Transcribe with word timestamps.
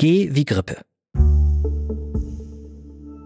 G 0.00 0.28
wie 0.30 0.44
Grippe. 0.44 0.76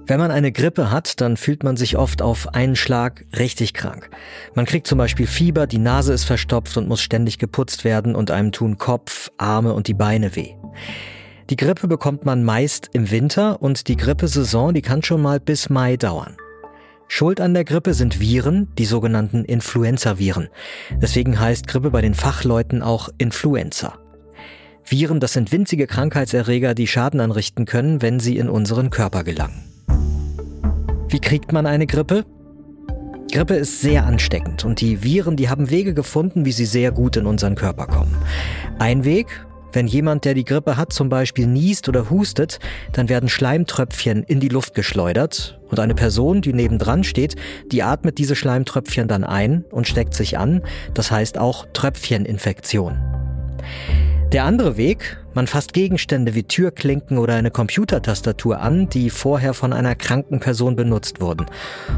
Wenn 0.06 0.18
man 0.18 0.30
eine 0.30 0.52
Grippe 0.52 0.90
hat, 0.90 1.20
dann 1.20 1.36
fühlt 1.36 1.64
man 1.64 1.76
sich 1.76 1.98
oft 1.98 2.22
auf 2.22 2.54
einen 2.54 2.76
Schlag 2.76 3.26
richtig 3.38 3.74
krank. 3.74 4.08
Man 4.54 4.64
kriegt 4.64 4.86
zum 4.86 4.96
Beispiel 4.96 5.26
Fieber, 5.26 5.66
die 5.66 5.76
Nase 5.76 6.14
ist 6.14 6.24
verstopft 6.24 6.78
und 6.78 6.88
muss 6.88 7.02
ständig 7.02 7.38
geputzt 7.38 7.84
werden 7.84 8.14
und 8.14 8.30
einem 8.30 8.52
tun 8.52 8.78
Kopf, 8.78 9.30
Arme 9.36 9.74
und 9.74 9.86
die 9.86 9.92
Beine 9.92 10.34
weh. 10.34 10.54
Die 11.50 11.56
Grippe 11.56 11.88
bekommt 11.88 12.24
man 12.24 12.42
meist 12.42 12.88
im 12.94 13.10
Winter 13.10 13.60
und 13.60 13.86
die 13.88 13.98
Grippesaison, 13.98 14.72
die 14.72 14.80
kann 14.80 15.02
schon 15.02 15.20
mal 15.20 15.40
bis 15.40 15.68
Mai 15.68 15.98
dauern. 15.98 16.38
Schuld 17.06 17.38
an 17.42 17.52
der 17.52 17.64
Grippe 17.64 17.92
sind 17.92 18.18
Viren, 18.18 18.72
die 18.78 18.86
sogenannten 18.86 19.44
Influenza-Viren. 19.44 20.48
Deswegen 21.02 21.38
heißt 21.38 21.66
Grippe 21.68 21.90
bei 21.90 22.00
den 22.00 22.14
Fachleuten 22.14 22.80
auch 22.80 23.10
Influenza. 23.18 24.01
Viren, 24.84 25.20
das 25.20 25.32
sind 25.32 25.52
winzige 25.52 25.86
Krankheitserreger, 25.86 26.74
die 26.74 26.86
Schaden 26.86 27.20
anrichten 27.20 27.64
können, 27.64 28.02
wenn 28.02 28.20
sie 28.20 28.36
in 28.36 28.48
unseren 28.48 28.90
Körper 28.90 29.24
gelangen. 29.24 29.62
Wie 31.08 31.20
kriegt 31.20 31.52
man 31.52 31.66
eine 31.66 31.86
Grippe? 31.86 32.24
Grippe 33.30 33.54
ist 33.54 33.80
sehr 33.80 34.04
ansteckend 34.04 34.64
und 34.64 34.80
die 34.80 35.02
Viren, 35.02 35.36
die 35.36 35.48
haben 35.48 35.70
Wege 35.70 35.94
gefunden, 35.94 36.44
wie 36.44 36.52
sie 36.52 36.66
sehr 36.66 36.90
gut 36.90 37.16
in 37.16 37.26
unseren 37.26 37.54
Körper 37.54 37.86
kommen. 37.86 38.14
Ein 38.78 39.04
Weg, 39.04 39.26
wenn 39.72 39.86
jemand, 39.86 40.26
der 40.26 40.34
die 40.34 40.44
Grippe 40.44 40.76
hat, 40.76 40.92
zum 40.92 41.08
Beispiel 41.08 41.46
niest 41.46 41.88
oder 41.88 42.10
hustet, 42.10 42.58
dann 42.92 43.08
werden 43.08 43.30
Schleimtröpfchen 43.30 44.22
in 44.22 44.38
die 44.38 44.48
Luft 44.48 44.74
geschleudert 44.74 45.58
und 45.70 45.80
eine 45.80 45.94
Person, 45.94 46.42
die 46.42 46.52
nebendran 46.52 47.04
steht, 47.04 47.36
die 47.70 47.82
atmet 47.82 48.18
diese 48.18 48.36
Schleimtröpfchen 48.36 49.08
dann 49.08 49.24
ein 49.24 49.64
und 49.70 49.88
steckt 49.88 50.12
sich 50.12 50.36
an. 50.36 50.62
Das 50.92 51.10
heißt 51.10 51.38
auch 51.38 51.66
Tröpfcheninfektion. 51.72 52.98
Der 54.32 54.44
andere 54.44 54.78
Weg, 54.78 55.18
man 55.34 55.46
fasst 55.46 55.74
Gegenstände 55.74 56.34
wie 56.34 56.44
Türklinken 56.44 57.18
oder 57.18 57.34
eine 57.34 57.50
Computertastatur 57.50 58.60
an, 58.60 58.88
die 58.88 59.10
vorher 59.10 59.52
von 59.52 59.74
einer 59.74 59.94
kranken 59.94 60.40
Person 60.40 60.74
benutzt 60.74 61.20
wurden. 61.20 61.44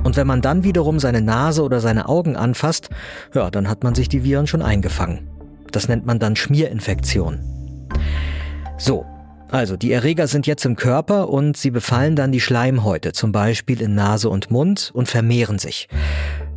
Und 0.03 0.17
wenn 0.17 0.27
man 0.27 0.41
dann 0.41 0.65
wiederum 0.65 0.99
seine 0.99 1.21
Nase 1.21 1.63
oder 1.63 1.79
seine 1.79 2.09
Augen 2.09 2.35
anfasst, 2.35 2.91
ja, 3.35 3.53
dann 3.53 3.69
hat 3.69 3.85
man 3.85 3.95
sich 3.95 4.09
die 4.09 4.25
Viren 4.25 4.49
schon 4.49 4.63
eingefangen. 4.63 5.29
Das 5.71 5.87
nennt 5.87 6.07
man 6.07 6.19
dann 6.19 6.35
Schmierinfektion. 6.35 7.39
So, 8.79 9.07
also 9.53 9.77
die 9.77 9.93
Erreger 9.93 10.27
sind 10.27 10.49
jetzt 10.49 10.65
im 10.65 10.75
Körper 10.75 11.29
und 11.29 11.57
sie 11.57 11.71
befallen 11.71 12.17
dann 12.17 12.33
die 12.33 12.41
Schleimhäute, 12.41 13.13
zum 13.13 13.31
Beispiel 13.31 13.81
in 13.81 13.95
Nase 13.95 14.29
und 14.29 14.51
Mund, 14.51 14.91
und 14.93 15.09
vermehren 15.09 15.61
sich. 15.61 15.89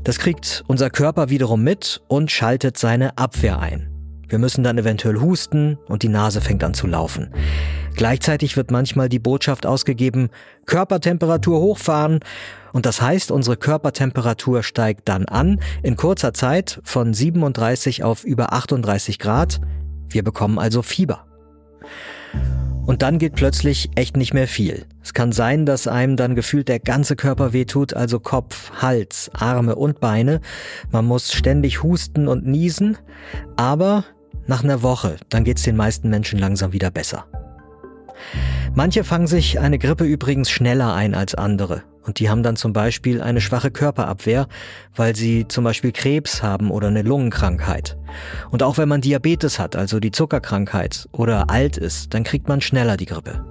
Das 0.04 0.18
kriegt 0.18 0.64
unser 0.66 0.90
Körper 0.90 1.30
wiederum 1.30 1.62
mit 1.62 2.02
und 2.08 2.32
schaltet 2.32 2.80
seine 2.80 3.16
Abwehr 3.20 3.60
ein. 3.60 3.97
Wir 4.28 4.40
müssen 4.40 4.64
dann 4.64 4.78
eventuell 4.78 5.20
husten 5.20 5.78
und 5.88 6.04
die 6.04 6.10
Nase 6.10 6.42
fängt 6.42 6.64
an 6.64 6.74
zu 6.74 6.88
laufen. 6.88 7.34
Gleichzeitig 7.96 8.58
wird 8.58 8.72
manchmal 8.72 9.10
die 9.10 9.20
Botschaft 9.20 9.66
ausgegeben, 9.66 10.30
Körpertemperatur 10.66 11.60
hochfahren 11.60 12.20
und 12.74 12.86
das 12.86 13.02
heißt, 13.02 13.32
unsere 13.32 13.58
Körpertemperatur 13.58 14.62
steigt 14.62 15.10
dann 15.10 15.26
an, 15.26 15.60
in 15.82 15.96
kurzer 15.96 16.34
Zeit 16.34 16.80
von 16.84 17.14
37 17.14 18.04
auf 18.04 18.24
über 18.24 18.54
38 18.54 19.18
Grad. 19.18 19.62
Wir 20.10 20.24
bekommen 20.24 20.60
also 20.60 20.84
Fieber. 20.84 21.26
Und 22.86 23.02
dann 23.02 23.20
geht 23.20 23.36
plötzlich 23.36 23.90
echt 23.96 24.16
nicht 24.16 24.34
mehr 24.34 24.48
viel. 24.48 24.86
Es 25.04 25.14
kann 25.14 25.34
sein, 25.34 25.66
dass 25.66 25.88
einem 25.88 26.16
dann 26.16 26.36
gefühlt 26.36 26.70
der 26.70 26.80
ganze 26.80 27.18
Körper 27.18 27.52
wehtut, 27.52 27.94
also 27.94 28.20
Kopf, 28.20 28.72
Hals, 28.82 29.30
Arme 29.34 29.76
und 29.76 30.00
Beine. 30.00 30.40
Man 30.92 31.06
muss 31.06 31.34
ständig 31.34 31.84
husten 31.84 32.30
und 32.30 32.46
niesen. 32.46 32.98
Aber 33.58 34.06
nach 34.48 34.64
einer 34.64 34.82
Woche, 34.82 35.18
dann 35.30 35.44
geht's 35.44 35.64
den 35.64 35.76
meisten 35.76 36.10
Menschen 36.10 36.40
langsam 36.40 36.74
wieder 36.74 36.90
besser. 36.90 37.26
Manche 38.74 39.04
fangen 39.04 39.28
sich 39.28 39.60
eine 39.60 39.80
Grippe 39.80 40.06
übrigens 40.06 40.50
schneller 40.50 40.94
ein 40.94 41.16
als 41.16 41.36
andere. 41.36 41.84
Und 42.04 42.20
die 42.20 42.30
haben 42.30 42.42
dann 42.42 42.56
zum 42.56 42.72
Beispiel 42.72 43.22
eine 43.22 43.42
schwache 43.42 43.70
Körperabwehr, 43.70 44.48
weil 44.96 45.16
sie 45.16 45.46
zum 45.48 45.66
Beispiel 45.66 45.92
Krebs 45.92 46.42
haben 46.42 46.72
oder 46.72 46.88
eine 46.88 47.02
Lungenkrankheit. 47.02 47.98
Und 48.50 48.64
auch 48.64 48.78
wenn 48.78 48.88
man 48.88 49.02
Diabetes 49.02 49.60
hat, 49.60 49.76
also 49.76 50.00
die 50.00 50.12
Zuckerkrankheit, 50.12 51.10
oder 51.12 51.50
alt 51.50 51.76
ist, 51.76 52.14
dann 52.14 52.24
kriegt 52.24 52.48
man 52.48 52.62
schneller 52.62 52.96
die 52.96 53.08
Grippe. 53.08 53.44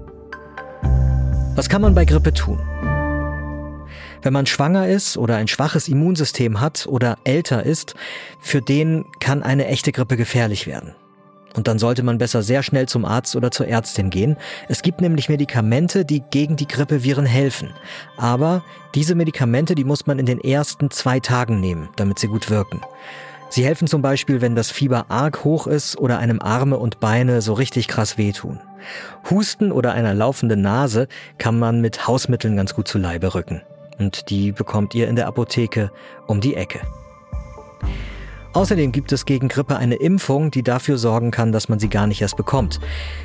Was 1.55 1.69
kann 1.69 1.83
man 1.83 1.95
bei 1.95 2.07
Grippe 2.07 2.33
tun? 2.33 2.59
Wenn 4.27 4.33
man 4.33 4.47
schwanger 4.47 4.89
ist 4.89 5.17
oder 5.19 5.37
ein 5.37 5.47
schwaches 5.47 5.87
Immunsystem 5.87 6.61
hat 6.61 6.89
oder 6.89 7.17
älter 7.23 7.63
ist, 7.63 7.95
für 8.41 8.61
den 8.61 9.05
kann 9.21 9.45
eine 9.45 9.69
echte 9.69 9.93
Grippe 9.93 10.17
gefährlich 10.17 10.67
werden. 10.67 10.97
Und 11.55 11.69
dann 11.69 11.79
sollte 11.79 12.03
man 12.03 12.19
besser 12.19 12.43
sehr 12.43 12.65
schnell 12.65 12.89
zum 12.89 13.05
Arzt 13.05 13.37
oder 13.37 13.53
zur 13.53 13.69
Ärztin 13.69 14.11
gehen. 14.11 14.37
Es 14.69 14.83
gibt 14.83 15.01
nämlich 15.01 15.29
Medikamente, 15.29 16.05
die 16.05 16.25
gegen 16.29 16.57
die 16.57 16.67
Grippeviren 16.67 17.25
helfen. 17.25 17.71
Aber 18.17 18.65
diese 18.97 19.15
Medikamente, 19.15 19.77
die 19.77 19.85
muss 19.85 20.09
man 20.09 20.19
in 20.19 20.27
den 20.27 20.41
ersten 20.41 20.91
zwei 20.91 21.21
Tagen 21.21 21.61
nehmen, 21.61 21.89
damit 21.95 22.19
sie 22.19 22.27
gut 22.27 22.51
wirken. 22.51 22.81
Sie 23.49 23.65
helfen 23.65 23.87
zum 23.87 24.03
Beispiel, 24.03 24.41
wenn 24.41 24.57
das 24.57 24.73
Fieber 24.73 25.07
arg 25.09 25.45
hoch 25.45 25.69
ist 25.69 25.99
oder 25.99 26.19
einem 26.19 26.43
Arme 26.43 26.79
und 26.79 26.99
Beine 26.99 27.43
so 27.43 27.53
richtig 27.53 27.87
krass 27.87 28.19
wehtun. 28.19 28.59
Husten 29.31 29.71
oder 29.71 29.93
einer 29.93 30.15
laufenden 30.15 30.63
Nase 30.63 31.07
kann 31.39 31.61
man 31.61 31.81
mit 31.81 32.09
Hausmitteln 32.09 32.57
ganz 32.57 32.75
gut 32.75 32.89
zu 32.89 32.99
Leibe 32.99 33.33
rücken. 33.33 33.63
Und 33.99 34.31
die 34.31 34.53
bekommt 34.53 34.95
ihr 34.95 35.09
in 35.09 35.17
der 35.17 35.27
Apotheke 35.27 35.91
um 36.27 36.41
die 36.41 36.55
Ecke. 36.55 36.81
Außerdem 38.57 38.91
gibt 38.91 39.13
es 39.13 39.27
gegen 39.27 39.49
Grippe 39.49 39.77
eine 39.77 39.97
Impfung, 39.97 40.51
die 40.51 40.63
dafür 40.63 40.97
sorgen 40.97 41.31
kann, 41.31 41.53
dass 41.53 41.69
man 41.69 41.79
sie 41.79 41.91
gar 41.91 42.07
nicht 42.07 42.23
erst 42.23 42.39
bekommt. 42.39 42.81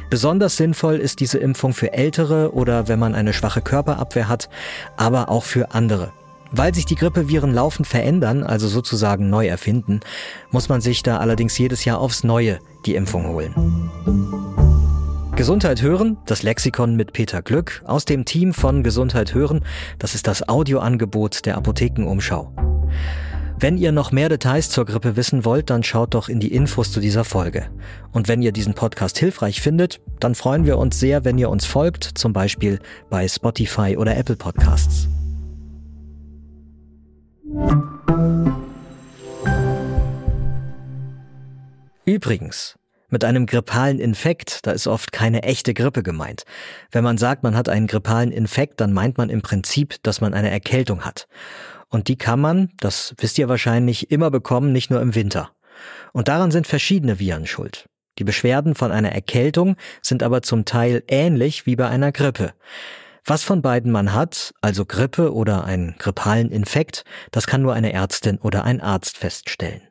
Besonders 0.10 0.58
sinnvoll 0.58 0.96
ist 0.96 1.22
diese 1.22 1.38
Impfung 1.38 1.74
für 1.74 1.94
Ältere 1.94 2.54
oder 2.54 2.90
wenn 2.90 3.00
man 3.00 3.16
eine 3.16 3.32
schwache 3.32 3.62
Körperabwehr 3.62 4.28
hat, 4.28 4.50
aber 4.98 5.30
auch 5.30 5.46
für 5.46 5.72
andere. 5.72 6.12
Weil 6.52 6.76
sich 6.76 6.86
die 6.86 6.96
Grippeviren 6.96 7.54
laufend 7.54 7.88
verändern, 7.88 8.44
also 8.44 8.68
sozusagen 8.68 9.30
neu 9.30 9.48
erfinden, 9.48 10.02
muss 10.50 10.68
man 10.68 10.82
sich 10.82 11.02
da 11.02 11.20
allerdings 11.20 11.58
jedes 11.58 11.86
Jahr 11.86 12.00
aufs 12.00 12.26
Neue 12.26 12.60
die 12.86 12.96
Impfung 12.96 13.28
holen. 13.28 14.51
Gesundheit 15.42 15.82
hören, 15.82 16.18
das 16.28 16.44
Lexikon 16.44 16.96
mit 16.96 17.14
Peter 17.14 17.42
Glück 17.42 17.82
aus 17.88 18.06
dem 18.06 18.26
Team 18.26 18.54
von 18.54 18.84
Gesundheit 18.84 19.34
hören, 19.34 19.66
das 19.98 20.14
ist 20.14 20.28
das 20.28 20.48
Audioangebot 20.48 21.48
der 21.48 21.58
Apothekenumschau. 21.58 22.54
Wenn 23.58 23.80
ihr 23.80 23.92
noch 23.92 24.12
mehr 24.12 24.30
Details 24.30 24.70
zur 24.70 24.86
Grippe 24.86 25.16
wissen 25.16 25.44
wollt, 25.44 25.72
dann 25.72 25.82
schaut 25.82 26.14
doch 26.14 26.30
in 26.30 26.40
die 26.40 26.54
Infos 26.54 26.92
zu 26.92 27.00
dieser 27.00 27.24
Folge. 27.24 27.72
Und 28.12 28.28
wenn 28.28 28.44
ihr 28.44 28.52
diesen 28.52 28.76
Podcast 28.76 29.18
hilfreich 29.18 29.62
findet, 29.62 30.00
dann 30.20 30.36
freuen 30.36 30.68
wir 30.68 30.78
uns 30.78 31.00
sehr, 31.00 31.26
wenn 31.26 31.40
ihr 31.40 31.50
uns 31.50 31.66
folgt, 31.66 32.04
zum 32.04 32.34
Beispiel 32.34 32.78
bei 33.10 33.28
Spotify 33.28 33.98
oder 33.98 34.16
Apple 34.16 34.36
Podcasts. 34.36 35.08
Übrigens, 42.06 42.76
mit 43.12 43.24
einem 43.24 43.46
grippalen 43.46 44.00
Infekt, 44.00 44.66
da 44.66 44.72
ist 44.72 44.88
oft 44.88 45.12
keine 45.12 45.44
echte 45.44 45.74
Grippe 45.74 46.04
gemeint. 46.04 46.44
Wenn 46.92 47.04
man 47.04 47.18
sagt, 47.18 47.44
man 47.44 47.56
hat 47.56 47.70
einen 47.70 47.88
grippalen 47.88 48.32
Infekt, 48.32 48.82
dann 48.82 48.94
meint 48.94 49.18
man 49.18 49.30
im 49.30 49.42
Prinzip, 49.42 50.02
dass 50.04 50.22
man 50.22 50.34
eine 50.34 50.50
Erkältung 50.50 51.02
hat. 51.06 51.28
Und 51.90 52.08
die 52.08 52.18
kann 52.18 52.40
man, 52.40 52.70
das 52.80 53.14
wisst 53.18 53.38
ihr 53.38 53.50
wahrscheinlich, 53.50 54.12
immer 54.12 54.32
bekommen, 54.32 54.72
nicht 54.72 54.90
nur 54.90 55.02
im 55.02 55.14
Winter. 55.14 55.52
Und 56.14 56.28
daran 56.28 56.52
sind 56.52 56.68
verschiedene 56.68 57.20
Viren 57.20 57.46
schuld. 57.46 57.90
Die 58.18 58.24
Beschwerden 58.24 58.76
von 58.76 58.92
einer 58.92 59.12
Erkältung 59.12 59.76
sind 60.02 60.24
aber 60.24 60.42
zum 60.42 60.66
Teil 60.66 61.04
ähnlich 61.08 61.66
wie 61.66 61.76
bei 61.76 61.88
einer 61.88 62.12
Grippe. 62.12 62.54
Was 63.26 63.44
von 63.44 63.62
beiden 63.62 63.92
man 63.92 64.14
hat, 64.14 64.54
also 64.62 64.86
Grippe 64.86 65.34
oder 65.34 65.64
einen 65.66 65.96
grippalen 65.98 66.52
Infekt, 66.52 67.04
das 67.32 67.46
kann 67.46 67.62
nur 67.62 67.74
eine 67.74 67.94
Ärztin 67.94 68.38
oder 68.40 68.64
ein 68.64 68.82
Arzt 68.82 69.18
feststellen. 69.18 69.91